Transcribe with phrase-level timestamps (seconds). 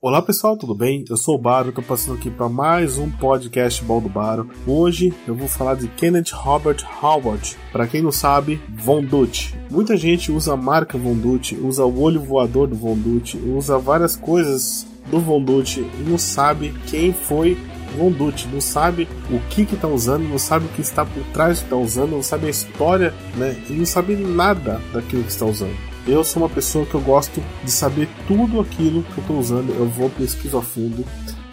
[0.00, 1.04] Olá pessoal, tudo bem?
[1.08, 4.50] Eu sou o Baro, estou passando aqui para mais um podcast Baldo do Baro.
[4.66, 7.56] Hoje eu vou falar de Kenneth Robert Howard.
[7.72, 9.52] Para quem não sabe, Von Dutch.
[9.70, 13.78] Muita gente usa a marca Von Dutch, usa o olho voador do Von Dutch, usa
[13.78, 17.56] várias coisas do Von Dutch não sabe quem foi
[17.96, 21.22] Von Dutch, não sabe o que que tá usando, não sabe o que está por
[21.32, 23.56] trás que está usando, não sabe a história, né?
[23.70, 25.74] E não sabe nada daquilo que está usando.
[26.06, 29.74] Eu sou uma pessoa que eu gosto de saber tudo aquilo que eu estou usando.
[29.74, 31.04] Eu vou pesquiso a fundo,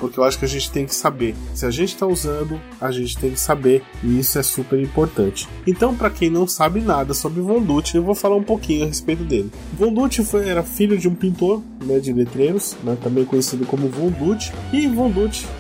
[0.04, 1.34] porque eu acho que a gente tem que saber.
[1.54, 5.48] Se a gente está usando, a gente tem que saber, e isso é super importante.
[5.66, 9.24] Então, para quem não sabe nada sobre Von eu vou falar um pouquinho a respeito
[9.24, 9.50] dele.
[9.72, 9.94] Von
[10.26, 14.12] foi, era filho de um pintor né, de letreiros, né, também conhecido como Von
[14.74, 15.14] e Von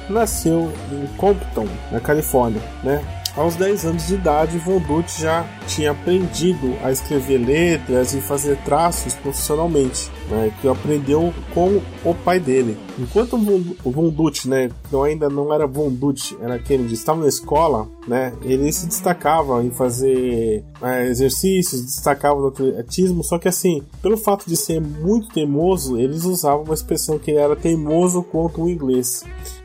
[0.09, 3.22] nasceu em Compton, na Califórnia, né?
[3.35, 8.57] Aos 10 anos de idade, Von Dutch já tinha aprendido a escrever letras e fazer
[8.57, 12.77] traços profissionalmente, né, que aprendeu com o pai dele.
[12.99, 17.27] Enquanto o Von Dutch, né, não, ainda não era Von Dutch, era Kennedy, estava na
[17.27, 23.81] escola, né, ele se destacava em fazer é, exercícios, destacava no atletismo, só que assim,
[23.99, 28.61] pelo fato de ser muito teimoso, eles usavam uma expressão que ele era teimoso quanto
[28.61, 29.23] o inglês.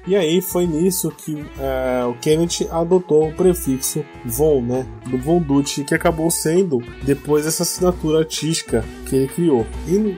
[0.09, 5.39] E aí foi nisso que é, o Kennedy adotou o prefixo Von, né, do Von
[5.43, 9.67] Dutch, que acabou sendo depois essa assinatura artística que ele criou.
[9.87, 10.17] E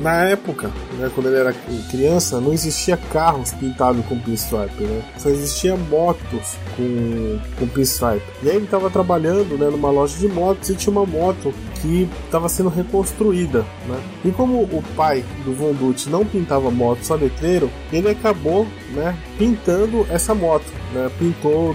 [0.00, 1.52] na época, né, quando ele era
[1.90, 5.02] criança, não existia carros pintados com pinstripe, né?
[5.18, 8.22] Só existia motos com, com pinstripe.
[8.42, 12.08] E aí ele estava trabalhando né, numa loja de motos e tinha uma moto que
[12.24, 14.00] estava sendo reconstruída, né?
[14.24, 19.16] E como o pai do Von Dutch não pintava moto, só letreiro, ele acabou, né,
[19.36, 21.10] pintando essa moto, né?
[21.18, 21.74] Pintou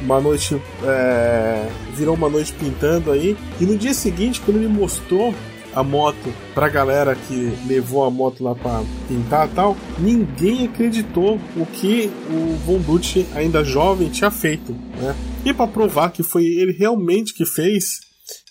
[0.00, 1.68] uma noite, é...
[1.96, 3.36] virou uma noite pintando aí.
[3.60, 5.34] E no dia seguinte, quando ele mostrou
[5.74, 11.38] a moto pra galera que levou a moto lá pra pintar e tal, ninguém acreditou
[11.56, 15.14] o que o Von Dutch, ainda jovem, tinha feito, né?
[15.44, 18.00] E para provar que foi ele realmente que fez,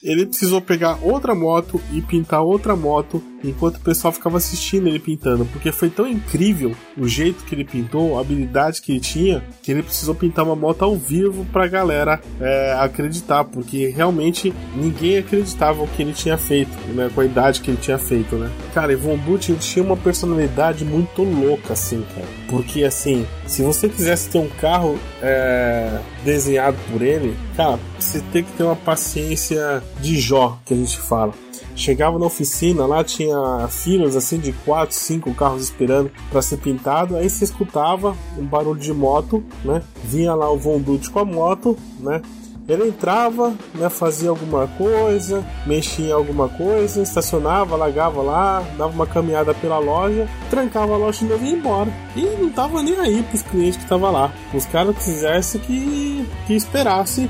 [0.03, 5.00] ele precisou pegar outra moto e pintar outra moto enquanto o pessoal ficava assistindo ele
[5.00, 9.44] pintando, porque foi tão incrível o jeito que ele pintou, a habilidade que ele tinha,
[9.62, 15.18] que ele precisou pintar uma moto ao vivo pra galera é, acreditar, porque realmente ninguém
[15.18, 18.50] acreditava o que ele tinha feito, né, com a idade que ele tinha feito, né.
[18.74, 24.30] Cara, Von Dutch tinha uma personalidade muito louca, assim, cara, porque assim, se você quisesse
[24.30, 30.20] ter um carro é, desenhado por ele, cara, você tem que ter uma paciência de
[30.20, 31.34] Jó, que a gente fala.
[31.76, 37.16] Chegava na oficina, lá tinha filas assim de 4, 5 carros esperando para ser pintado.
[37.18, 39.81] Aí você escutava um barulho de moto, né?
[40.04, 42.22] Vinha lá o Von Dutch com a moto, né?
[42.68, 49.06] Ele entrava, né, fazia alguma coisa, mexia em alguma coisa, estacionava, largava lá, dava uma
[49.06, 51.91] caminhada pela loja, trancava a loja e ia embora.
[52.16, 54.34] E não tava nem aí pros clientes que estavam lá.
[54.53, 57.29] Os caras quisessem que, que esperasse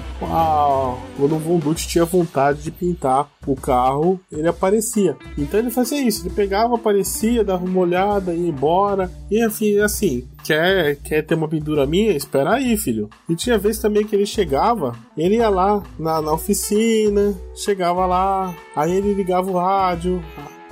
[1.18, 5.18] quando o Von Dutch tinha vontade de pintar o carro, ele aparecia.
[5.38, 9.12] Então ele fazia isso, ele pegava, aparecia, dava uma olhada, ia embora.
[9.30, 12.12] E enfim, assim, quer, quer ter uma pintura minha?
[12.12, 13.10] Espera aí, filho.
[13.30, 18.54] E tinha vez também que ele chegava, ele ia lá na, na oficina, chegava lá,
[18.76, 20.22] aí ele ligava o rádio,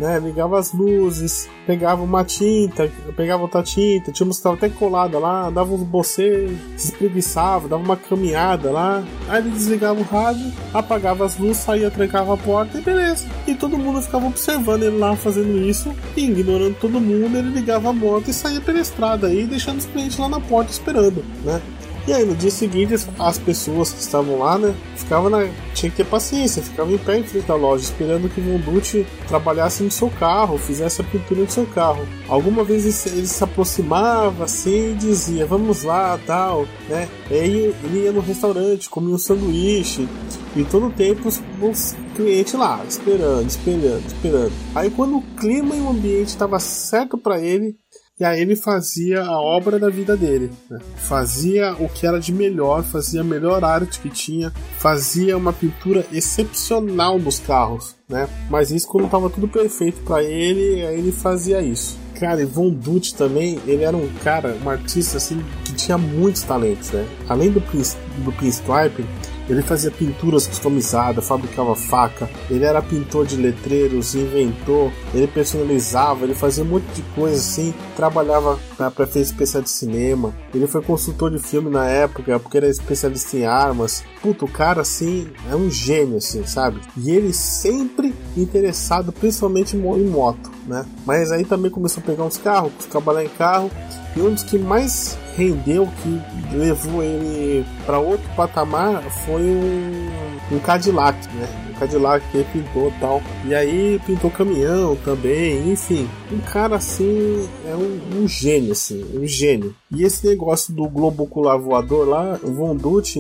[0.01, 0.19] né?
[0.19, 5.49] Ligava as luzes, pegava uma tinta, pegava outra tinta, tinha uma que até colada lá,
[5.51, 9.03] dava uns bocejos, espreguiçava, dava uma caminhada lá.
[9.29, 13.27] Aí ele desligava o rádio, apagava as luzes, saía, trancava a porta e beleza.
[13.45, 17.89] E todo mundo ficava observando ele lá fazendo isso, e ignorando todo mundo, ele ligava
[17.89, 21.61] a moto e saía pela estrada aí, deixando os clientes lá na porta esperando, né?
[22.07, 25.47] E aí no dia seguinte as pessoas que estavam lá, né, ficavam na.
[25.73, 29.05] tinha que ter paciência, ficavam em pé em frente à loja, esperando que o Vonducci
[29.27, 32.05] trabalhasse no seu carro, fizesse a pintura no seu carro.
[32.27, 37.07] Alguma vez ele se aproximava assim e dizia, vamos lá, tal, né?
[37.29, 40.07] E aí ele ia no restaurante, comia um sanduíche,
[40.55, 44.53] e todo o tempo os, os clientes lá, esperando, esperando, esperando.
[44.75, 47.75] Aí quando o clima e o ambiente estava certo para ele,
[48.21, 50.51] e aí ele fazia a obra da vida dele.
[50.69, 50.77] Né?
[50.95, 56.05] Fazia o que era de melhor, fazia a melhor arte que tinha, fazia uma pintura
[56.13, 57.95] excepcional dos carros.
[58.07, 58.29] Né?
[58.47, 61.97] Mas isso quando estava tudo perfeito para ele, aí ele fazia isso.
[62.19, 66.43] Cara, e Von Dutch também, ele era um cara, um artista assim, que tinha muitos
[66.43, 67.03] talentos, né?
[67.27, 69.03] Além do, do pinstripe,
[69.49, 76.35] Ele fazia pinturas customizadas, fabricava faca, ele era pintor de letreiros, inventor, ele personalizava, ele
[76.35, 81.31] fazia um monte de coisa assim, trabalhava para efeitos especial de cinema, ele foi consultor
[81.31, 84.03] de filme na época, porque era especialista em armas.
[84.21, 86.79] Puto, o cara assim é um gênio, assim, sabe?
[86.95, 90.85] E ele sempre interessado principalmente em moto, né?
[91.05, 93.71] Mas aí também começou a pegar uns carros, trabalhar em carro.
[94.15, 96.21] E um dos que mais rendeu, que
[96.55, 100.09] levou ele para outro patamar, foi um,
[100.51, 101.70] um Cadillac, né?
[101.81, 103.23] Cadillac que pintou tal.
[103.43, 106.07] E aí pintou caminhão também, enfim.
[106.31, 109.75] Um cara assim é um, um gênio, assim, um gênio.
[109.91, 113.17] E esse negócio do globo ocular voador lá, o Von Dutch,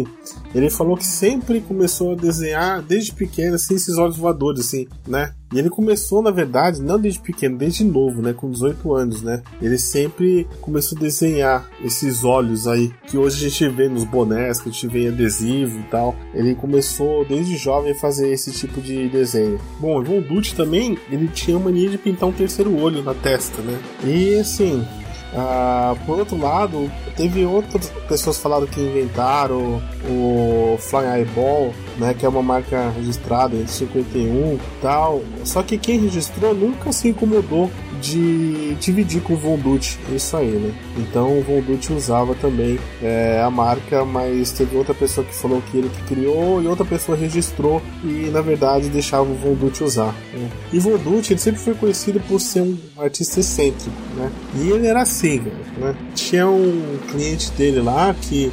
[0.53, 5.33] ele falou que sempre começou a desenhar desde pequeno, assim, esses olhos voadores, assim, né?
[5.53, 8.31] E ele começou, na verdade, não desde pequeno, desde novo, né?
[8.31, 9.43] Com 18 anos, né?
[9.61, 14.61] Ele sempre começou a desenhar esses olhos aí, que hoje a gente vê nos bonés,
[14.61, 16.15] que a gente vê em adesivo e tal.
[16.33, 19.59] Ele começou desde jovem a fazer esse tipo de desenho.
[19.79, 23.61] Bom, o Von Dutch também, ele tinha mania de pintar um terceiro olho na testa,
[23.61, 23.79] né?
[24.03, 24.85] E assim,
[25.31, 32.13] Uh, por outro lado, teve outras pessoas falando que inventaram o, o Flying Eyeball, né,
[32.13, 35.21] que é uma marca registrada em 51 tal.
[35.45, 37.71] Só que quem registrou nunca se incomodou
[38.01, 40.73] de dividir com o Von Dutch, isso aí, né?
[40.97, 45.61] Então o Von Dutch usava também é, a marca, mas teve outra pessoa que falou
[45.71, 49.81] que ele que criou e outra pessoa registrou e na verdade deixava o Von Dutch
[49.81, 50.13] usar.
[50.33, 50.49] Né?
[50.73, 54.31] E Von Dutch ele sempre foi conhecido por ser um artista excêntrico, né?
[54.55, 55.39] E ele era assim,
[55.77, 55.95] né?
[56.15, 58.51] Tinha um cliente dele lá que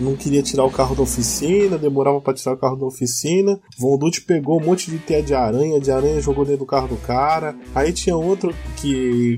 [0.00, 3.58] não queria tirar o carro da oficina, demorava para tirar o carro da oficina.
[3.78, 6.88] Von Dutch pegou um monte de teia de aranha, de aranha jogou dentro do carro
[6.88, 7.54] do cara.
[7.74, 8.89] Aí tinha outro que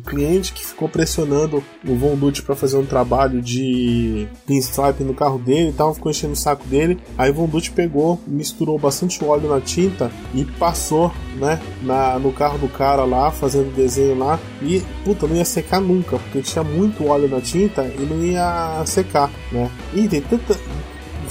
[0.07, 5.39] cliente que ficou pressionando o Von Dutch para fazer um trabalho de pinstripe no carro
[5.39, 6.99] dele e tal, ficou enchendo o saco dele.
[7.17, 12.33] Aí o Von Dutch pegou, misturou bastante óleo na tinta e passou, né, na, no
[12.33, 14.39] carro do cara lá, fazendo desenho lá.
[14.63, 18.83] E, puta, não ia secar nunca, porque tinha muito óleo na tinta e não ia
[18.87, 19.71] secar, né.
[19.95, 20.59] E tem tanta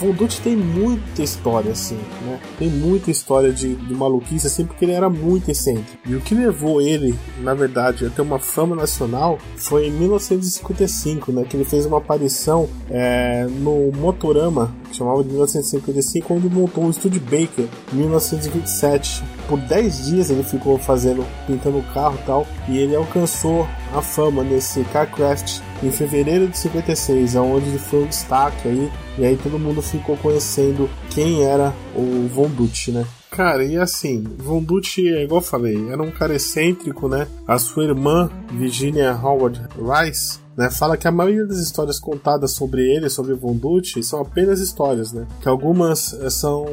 [0.01, 2.39] Voldut tem muita história, assim, né?
[2.57, 5.97] Tem muita história de, de maluquice, assim, porque ele era muito excêntrico.
[6.03, 11.31] E o que levou ele, na verdade, a ter uma fama nacional foi em 1955,
[11.31, 11.45] né?
[11.47, 17.21] Que ele fez uma aparição é, no Motorama, chamava de 1955, onde montou o Studio
[17.21, 19.23] Baker em 1927.
[19.47, 24.01] Por 10 dias ele ficou fazendo, pintando o carro e tal, e ele alcançou a
[24.01, 29.37] fama nesse Carcraft em fevereiro de 56, onde ele foi um destaque aí, e aí
[29.37, 33.05] todo mundo ficou conhecendo quem era o Von Dutch, né?
[33.31, 37.27] Cara, e assim, Von Dutch, igual eu falei, era um cara excêntrico, né?
[37.47, 42.83] A sua irmã, Virginia Howard Rice, né, fala que a maioria das histórias contadas sobre
[42.83, 43.59] ele, sobre Von
[44.03, 45.25] são apenas histórias, né?
[45.41, 46.65] Que algumas eh, são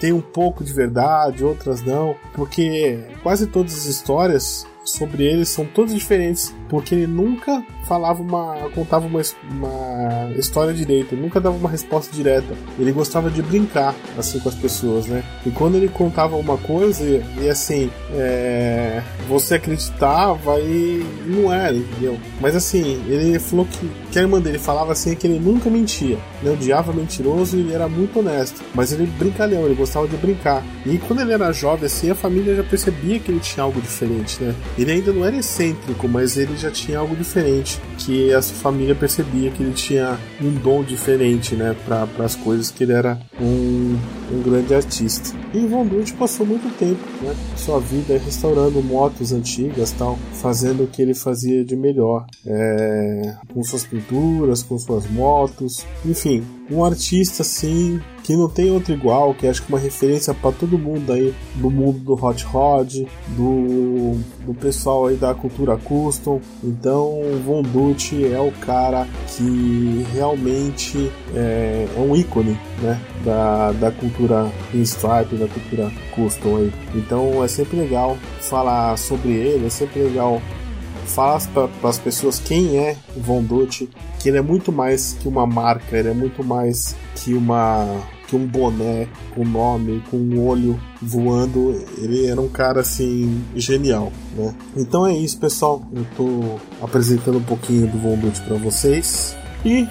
[0.00, 5.64] tem um pouco de verdade, outras não, porque quase todas as histórias sobre ele são
[5.64, 8.68] todas diferentes, porque ele nunca falava uma.
[8.74, 12.52] contava uma, uma história direita, nunca dava uma resposta direta.
[12.76, 15.22] Ele gostava de brincar assim com as pessoas, né?
[15.46, 17.04] E quando ele contava uma coisa,
[17.40, 22.18] e, assim, é, você acreditava e não era, entendeu?
[22.40, 26.18] Mas assim, ele falou que, que a irmã dele falava assim que ele nunca mentia,
[26.42, 26.50] né?
[26.50, 28.60] Odiava mentiroso e ele era muito honesto.
[28.74, 30.64] Mas ele brincalhão, ele gostava de brincar.
[30.84, 34.42] E quando ele era jovem, assim, a família já percebia que ele tinha algo diferente,
[34.42, 34.52] né?
[34.76, 39.50] Ele ainda não era excêntrico, mas ele já tinha algo diferente, que a família percebia
[39.50, 43.98] que ele tinha um dom diferente, né, para as coisas, que ele era um,
[44.32, 45.43] um grande artista.
[45.54, 50.86] E Von Dutch passou muito tempo, né, sua vida restaurando motos antigas, tal, fazendo o
[50.88, 57.42] que ele fazia de melhor, é, com suas pinturas, com suas motos, enfim, um artista
[57.42, 61.12] assim que não tem outro igual, que acho que é uma referência para todo mundo
[61.12, 63.04] aí do mundo do hot rod,
[63.36, 66.40] do, do pessoal aí da cultura custom.
[66.62, 73.90] Então, Von Dutch é o cara que realmente é, é um ícone, né, da, da
[73.90, 76.72] cultura pinstripe, da cultura custom aí.
[76.94, 80.40] Então, é sempre legal falar sobre ele, é sempre legal
[81.06, 83.82] falar para as pessoas quem é Von Dutch,
[84.20, 88.34] que ele é muito mais que uma marca, ele é muito mais que uma que
[88.34, 91.84] um boné com nome, com um olho voando.
[91.98, 94.54] Ele era um cara assim genial, né?
[94.76, 95.82] Então é isso, pessoal.
[95.92, 99.86] Eu tô apresentando um pouquinho do Von Dutch para vocês e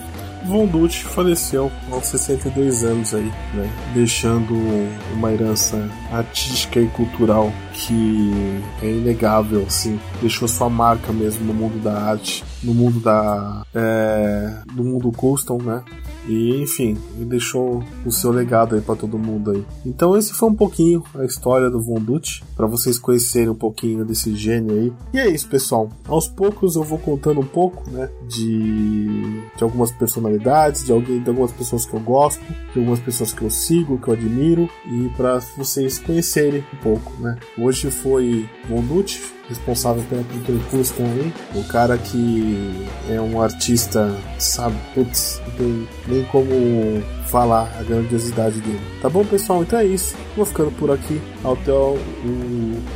[0.46, 3.70] Von Dutch faleceu aos 62 anos aí, né?
[3.94, 4.54] Deixando
[5.14, 8.32] uma herança artística e cultural que
[8.82, 10.00] é inegável, assim.
[10.22, 13.66] Deixou sua marca mesmo no mundo da arte, no mundo da...
[13.74, 15.84] É, no mundo custom, né?
[16.28, 19.66] E enfim, ele deixou o seu legado aí para todo mundo aí.
[19.86, 24.06] Então esse foi um pouquinho a história do Von Dutch, para vocês conhecerem um pouquinho
[24.06, 24.94] desse gênio aí.
[25.14, 25.90] E é isso, pessoal.
[26.08, 31.30] Aos poucos eu vou contando um pouco, né, de, de algumas personalidades, de alguém, de
[31.30, 35.10] algumas pessoas que eu gosto, de algumas pessoas que eu sigo, que eu admiro e
[35.16, 37.38] para vocês conhecerem um pouco, né.
[37.58, 41.34] Hoje foi Von Dutch, responsável pela pintura Custom aí.
[41.56, 48.60] O cara que é um artista, sabe, putz, não tem nem como falar a grandiosidade
[48.62, 48.82] dele.
[49.02, 49.64] Tá bom, pessoal?
[49.64, 50.16] Então é isso.
[50.36, 51.22] Vou ficando por aqui.
[51.44, 51.98] Até o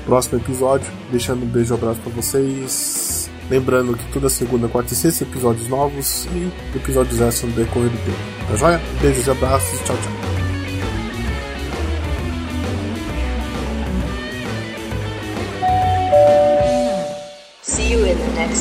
[0.05, 0.87] próximo episódio.
[1.11, 3.29] Deixando um beijo e um abraço pra vocês.
[3.49, 7.97] Lembrando que toda segunda, quarta e sexta episódios novos e episódios extras no decorrer do
[7.97, 8.17] tempo.
[8.49, 8.81] Tá joia?
[9.01, 9.79] Beijos e abraços.
[9.79, 10.16] Tchau, tchau.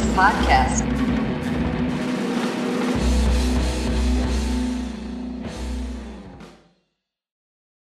[0.03, 0.96] Podcast.